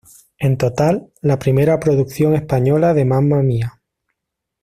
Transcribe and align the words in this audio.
En 0.39 0.57
total, 0.57 1.13
la 1.21 1.37
primera 1.37 1.79
producción 1.79 2.33
española 2.33 2.95
de 2.95 3.05
"Mamma 3.05 3.43
Mia! 3.43 3.79